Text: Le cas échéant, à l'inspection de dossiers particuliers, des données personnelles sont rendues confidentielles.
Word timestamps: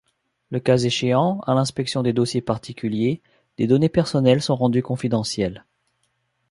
Le 0.49 0.59
cas 0.59 0.77
échéant, 0.79 1.41
à 1.45 1.53
l'inspection 1.53 2.01
de 2.01 2.09
dossiers 2.09 2.41
particuliers, 2.41 3.21
des 3.57 3.67
données 3.67 3.87
personnelles 3.87 4.41
sont 4.41 4.55
rendues 4.55 4.81
confidentielles. 4.81 5.63